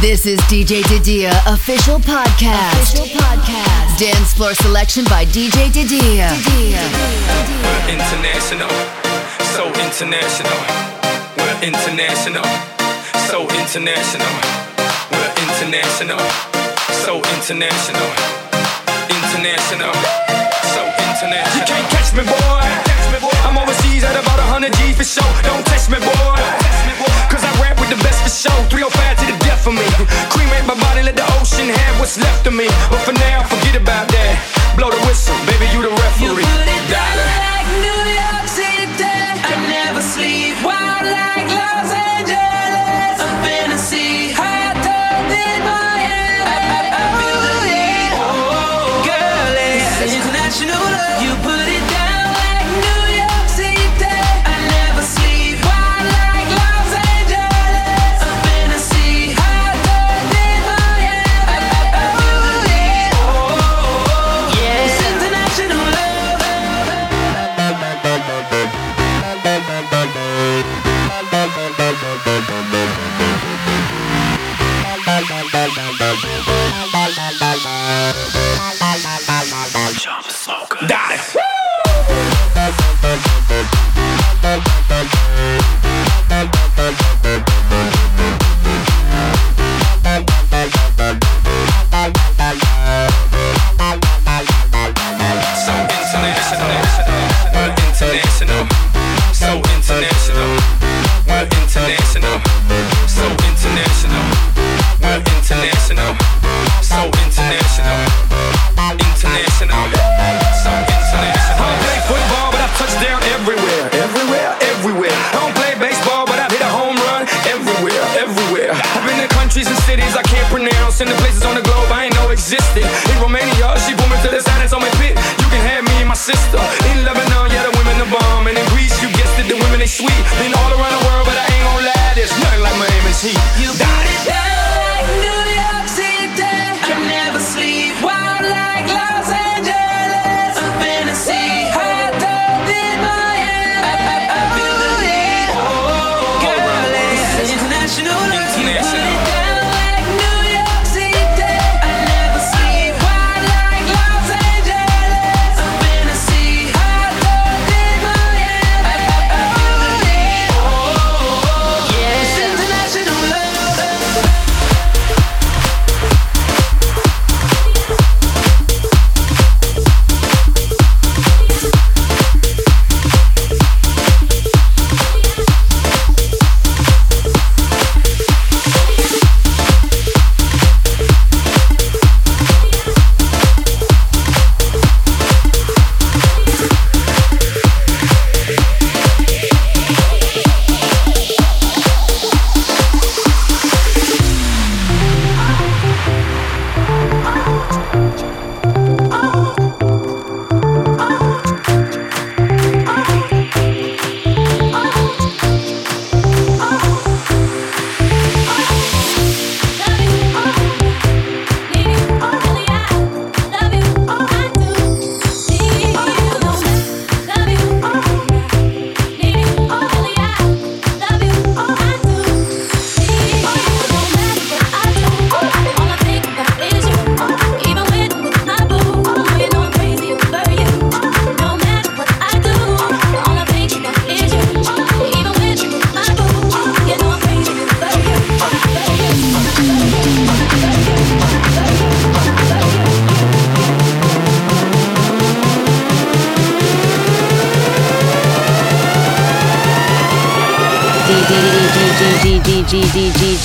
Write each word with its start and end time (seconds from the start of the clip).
This 0.00 0.26
is 0.26 0.38
DJ 0.52 0.82
Didia 0.84 1.32
official 1.46 1.98
podcast. 1.98 2.92
Official 2.92 3.06
podcast. 3.16 3.98
Dance 3.98 4.34
floor 4.34 4.52
selection 4.52 5.04
by 5.06 5.24
DJ 5.24 5.72
Didia. 5.72 6.28
We're 7.64 7.84
international, 7.88 8.68
so 9.56 9.64
international. 9.80 10.52
We're 11.40 11.58
international, 11.64 12.44
so 13.32 13.48
international. 13.56 14.28
We're 15.10 15.32
international, 15.48 16.20
so 17.00 17.16
international. 17.32 18.08
International, 19.08 19.92
so 20.76 20.82
international. 20.92 21.56
You 21.56 21.64
can't 21.64 21.88
catch 21.88 22.12
me, 22.12 22.22
boy. 22.22 22.68
I'm 23.48 23.56
always 23.56 23.75
G's 23.96 24.04
at 24.04 24.12
about 24.12 24.36
100 24.60 24.76
G's 24.76 24.96
for 24.96 25.08
sure. 25.08 25.32
Don't 25.40 25.64
test 25.64 25.88
me, 25.88 25.96
boy. 25.96 26.36
Cause 27.32 27.40
I 27.40 27.50
rap 27.64 27.80
with 27.80 27.88
the 27.88 27.96
best 28.04 28.20
for 28.20 28.28
sure. 28.28 28.52
305 28.68 28.92
to 28.92 29.24
the 29.24 29.36
death 29.40 29.64
for 29.64 29.72
me. 29.72 29.88
Cremate 30.28 30.68
my 30.68 30.76
body, 30.76 31.00
let 31.02 31.16
the 31.16 31.24
ocean 31.40 31.72
have 31.72 31.98
what's 31.98 32.20
left 32.20 32.46
of 32.46 32.52
me. 32.52 32.68
But 32.92 33.00
for 33.00 33.16
now, 33.16 33.40
forget 33.48 33.74
about 33.74 34.08
that. 34.12 34.76
Blow 34.76 34.90
the 34.90 35.00
whistle, 35.08 35.32
baby, 35.48 35.64
you 35.72 35.80
the 35.80 35.88
referee. 35.88 36.44
Dollar. 36.92 37.35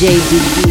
JD. 0.02 0.71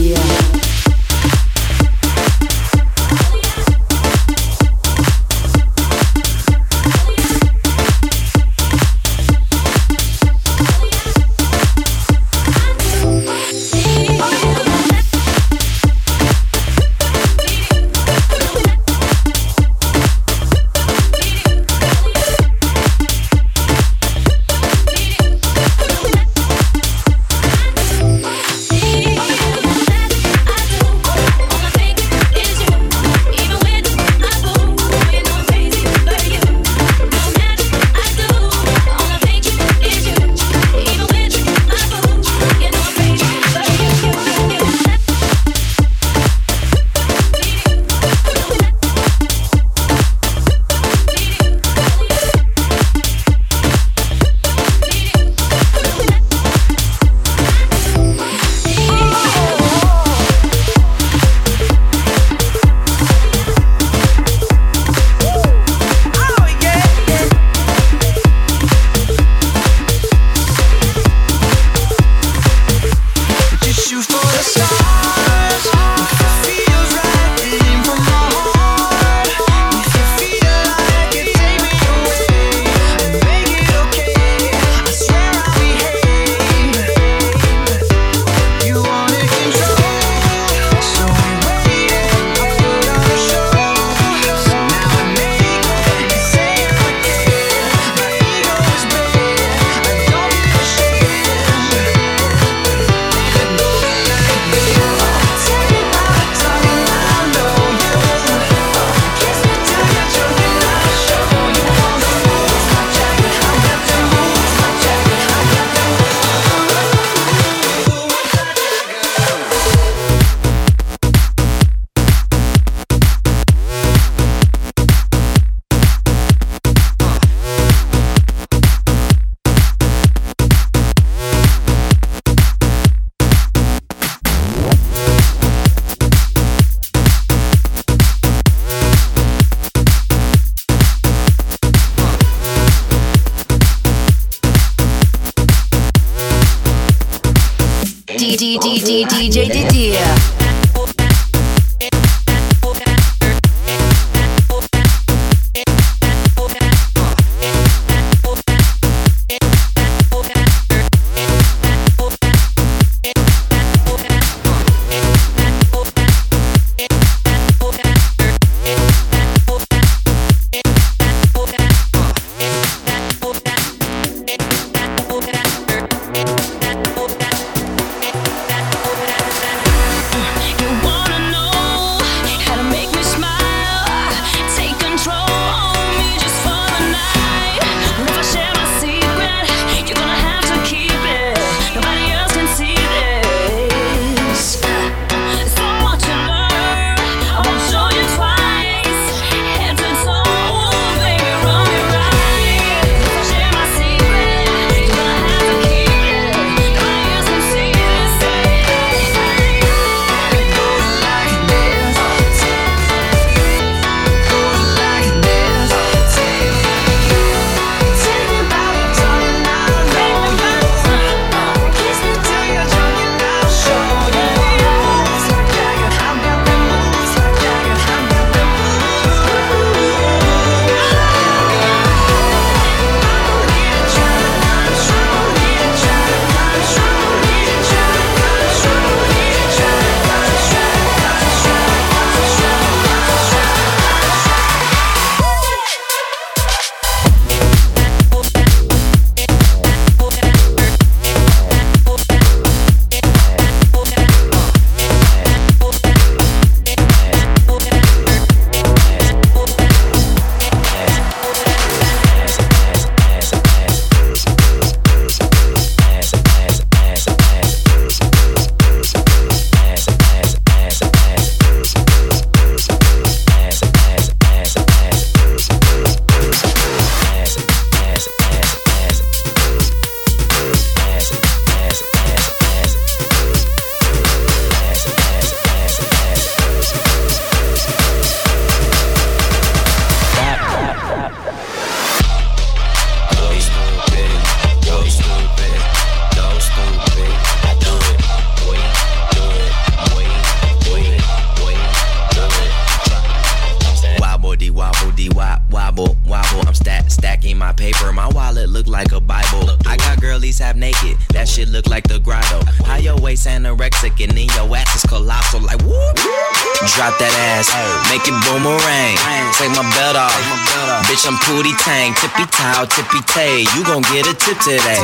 Tippy 321.94 322.24
toe, 322.26 322.66
tippy 322.68 323.00
tay. 323.06 323.44
You 323.54 323.64
gon' 323.64 323.82
get 323.82 324.06
a 324.06 324.14
tip 324.14 324.38
today. 324.38 324.80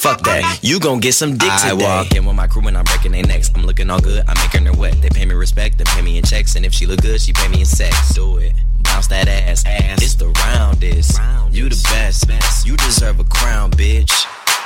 Fuck 0.00 0.22
that. 0.22 0.58
You 0.62 0.80
gon' 0.80 1.00
get 1.00 1.14
some 1.14 1.36
dick 1.36 1.52
today. 1.60 1.84
I 1.84 2.02
walk 2.02 2.14
in 2.14 2.24
with 2.24 2.36
my 2.36 2.46
crew 2.46 2.66
and 2.66 2.76
I'm 2.76 2.84
breaking 2.84 3.12
their 3.12 3.24
necks. 3.24 3.50
I'm 3.54 3.64
looking 3.64 3.90
all 3.90 4.00
good. 4.00 4.24
I'm 4.26 4.36
making 4.38 4.66
her 4.66 4.78
wet. 4.78 5.00
They 5.02 5.08
pay 5.08 5.26
me 5.26 5.34
respect. 5.34 5.78
They 5.78 5.84
pay 5.84 6.02
me 6.02 6.18
in 6.18 6.24
checks. 6.24 6.56
And 6.56 6.64
if 6.64 6.72
she 6.72 6.86
look 6.86 7.02
good, 7.02 7.20
she 7.20 7.32
pay 7.32 7.48
me 7.48 7.60
in 7.60 7.66
sex. 7.66 8.14
Do 8.14 8.38
it. 8.38 8.54
Bounce 8.82 9.06
that 9.08 9.28
ass. 9.28 9.64
ass. 9.66 10.02
It's 10.02 10.14
the 10.14 10.28
roundest. 10.28 11.20
You 11.50 11.68
the 11.68 11.80
best. 11.90 12.28
best. 12.28 12.66
You 12.66 12.76
deserve 12.76 13.20
a 13.20 13.24
crown, 13.24 13.70
bitch. 13.70 14.26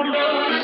Oh, 0.00 0.02
Lord. 0.04 0.57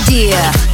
Que 0.00 0.71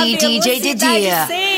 D 0.00 0.16
DJ 0.16 0.62
Didier. 0.62 1.49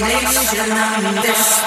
Amazing, 0.00 0.60
amazing. 0.60 1.57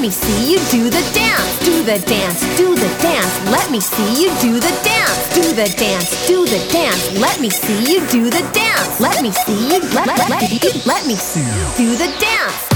Let 0.00 0.06
me 0.06 0.12
see 0.12 0.52
you 0.52 0.58
do 0.70 0.88
the 0.88 1.12
dance. 1.12 1.58
Do 1.62 1.82
the 1.82 1.98
dance. 2.06 2.40
Do 2.56 2.74
the 2.74 2.88
dance. 3.02 3.50
Let 3.50 3.70
me 3.70 3.80
see 3.80 4.22
you 4.22 4.30
do 4.40 4.54
the 4.54 4.72
dance. 4.82 5.34
Do 5.34 5.42
the 5.52 5.68
dance. 5.76 6.26
Do 6.26 6.46
the 6.46 6.66
dance. 6.72 7.12
Let 7.18 7.38
me 7.38 7.50
see 7.50 7.92
you 7.92 8.00
do 8.06 8.30
the 8.30 8.40
dance. 8.54 8.98
Let 8.98 9.22
me 9.22 9.30
see 9.30 9.68
you. 9.68 9.80
Let, 9.92 10.06
let, 10.06 10.30
let, 10.30 10.86
let 10.86 11.06
me 11.06 11.16
see 11.16 11.40
you 11.40 11.76
do 11.76 11.96
the 11.96 12.10
dance. 12.18 12.69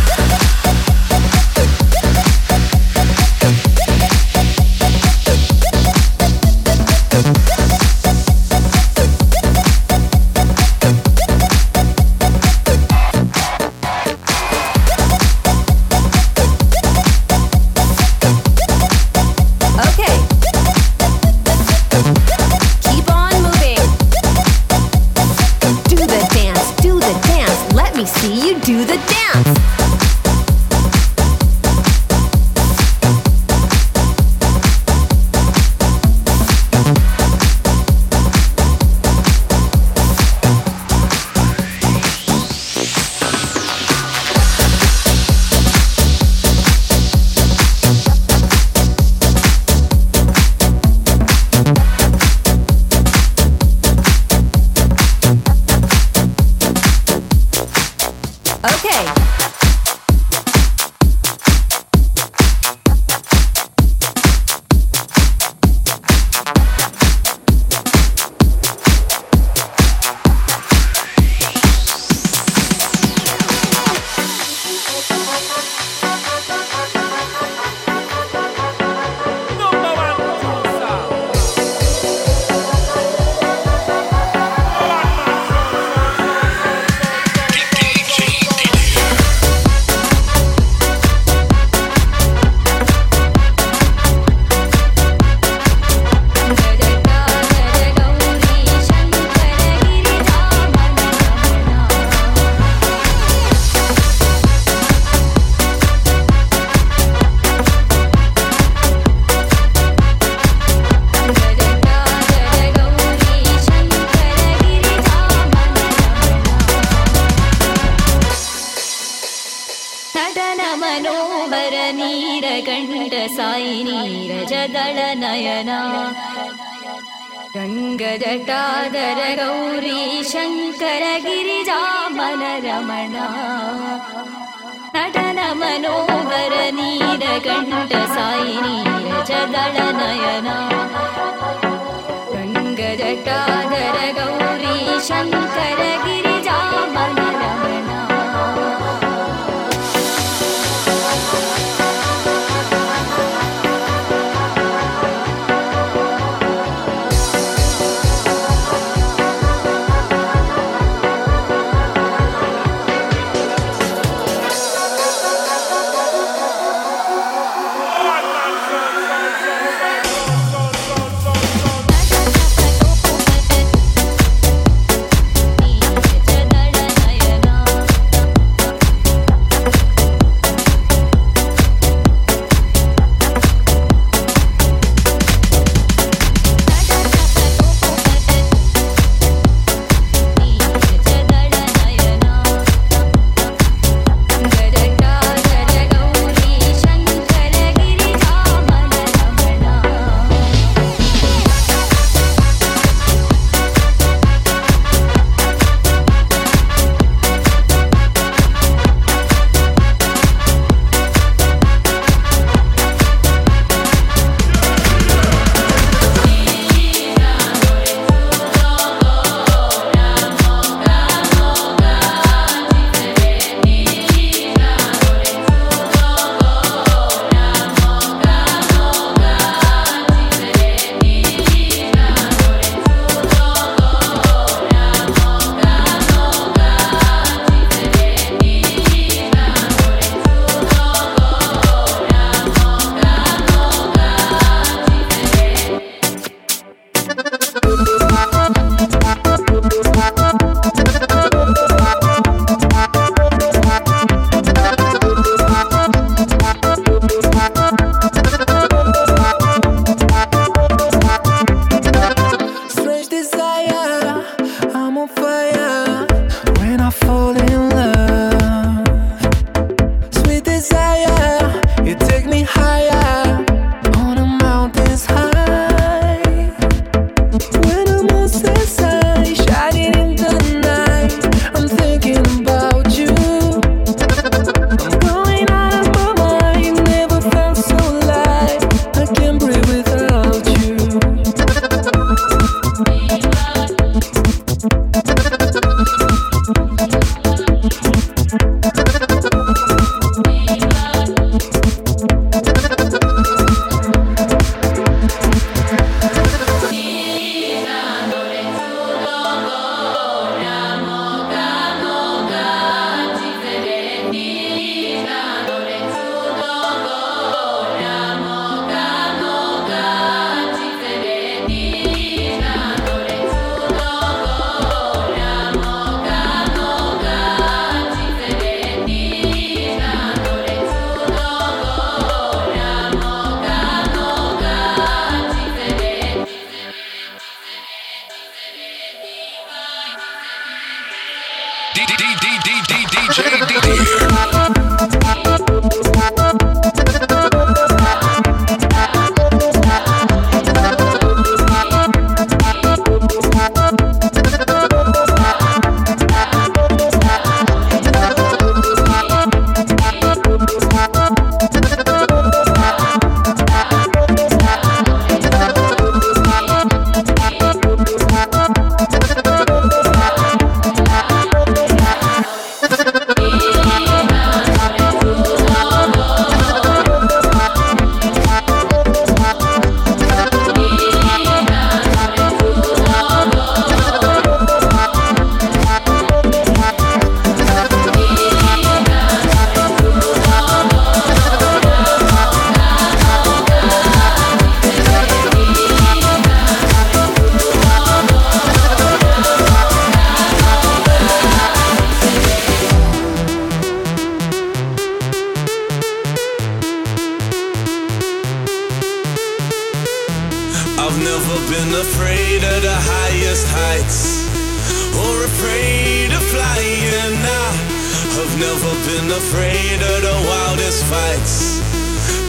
afraid 419.24 419.80
of 419.80 420.02
the 420.02 420.16
wildest 420.28 420.84
fights, 420.84 421.60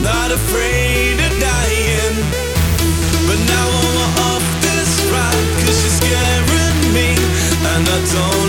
not 0.02 0.32
afraid 0.32 1.20
of 1.20 1.32
dying. 1.40 2.16
But 3.28 3.40
now 3.54 3.68
I'm 3.84 4.14
off 4.30 4.46
this 4.62 4.92
ride, 5.12 5.48
cause 5.62 5.78
she's 5.82 5.98
scaring 6.00 6.94
me, 6.94 7.10
and 7.74 7.88
I 7.88 8.00
don't. 8.14 8.45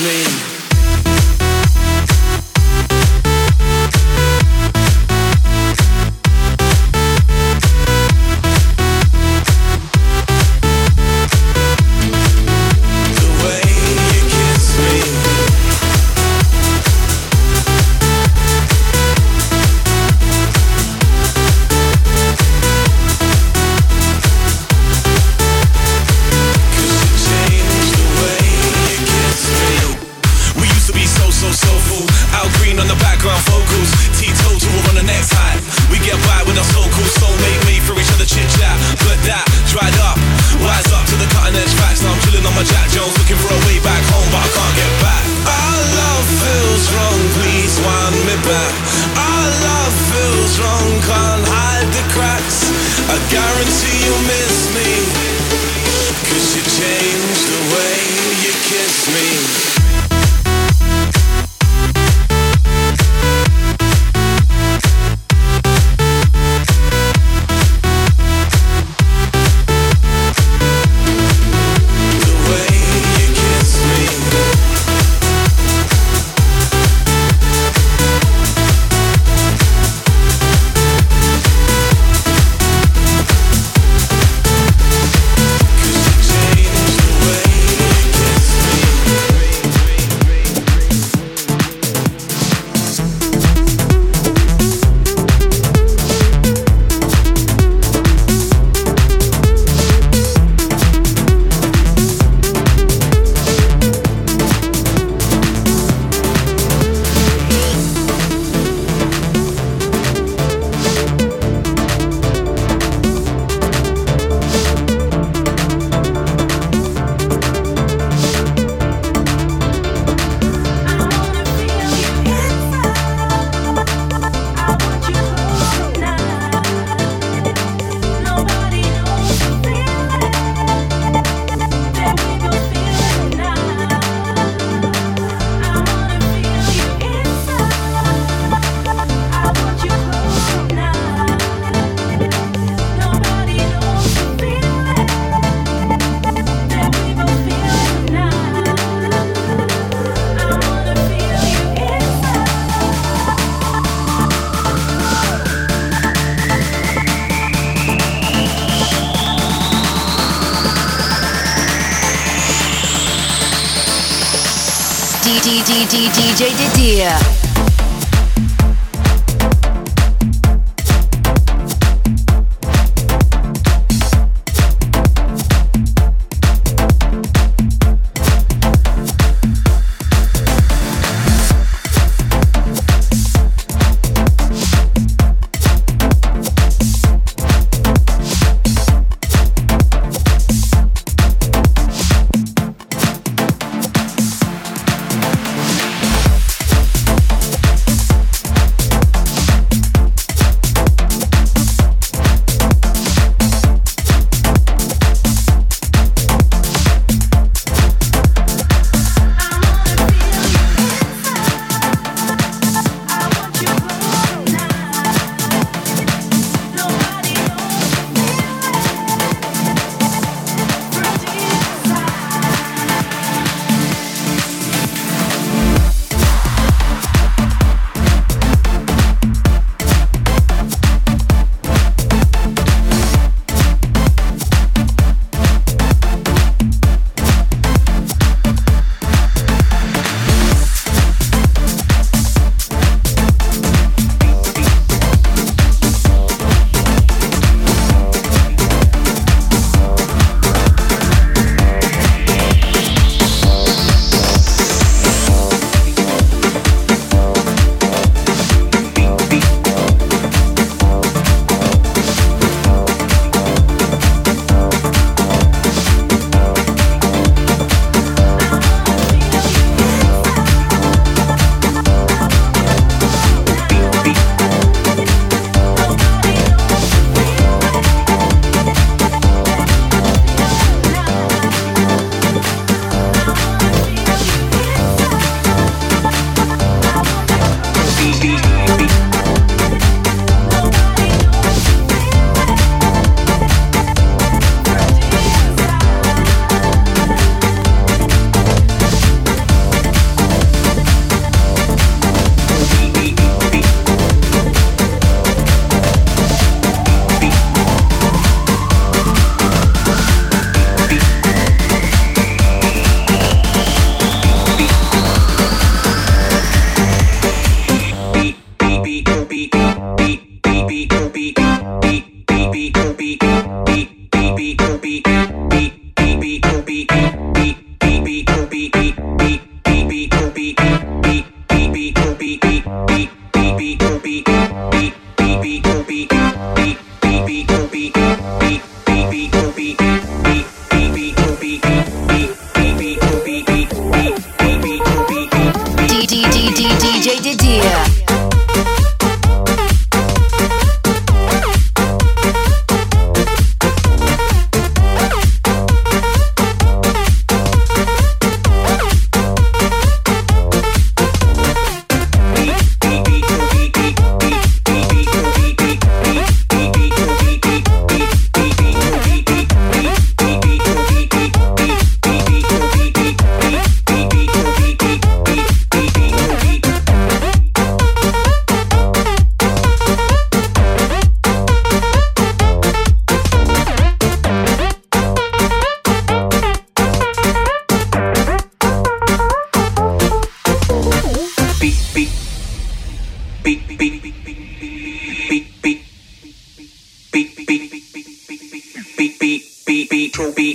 me. 0.00 0.47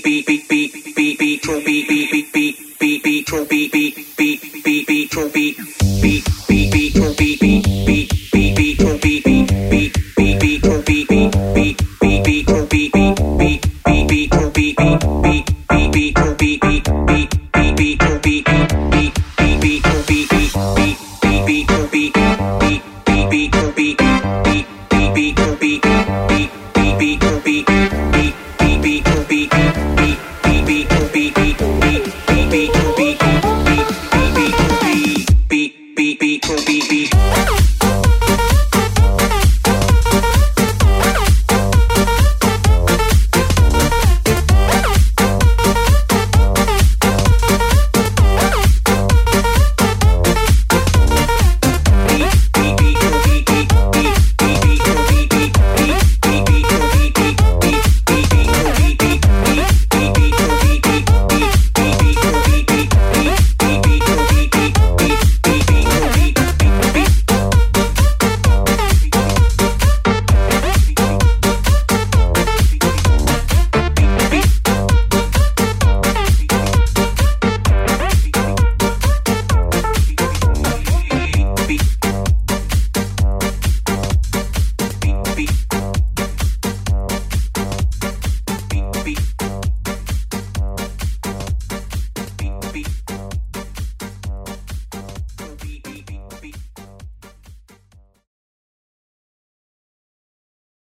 Beat, 0.04 0.43